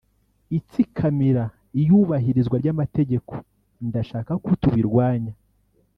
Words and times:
itsikamira 0.57 1.43
iyubahirizwa 1.81 2.55
ry’amategeko; 2.61 3.33
ndashaka 3.87 4.31
ko 4.43 4.49
tubirwanya 4.61 5.33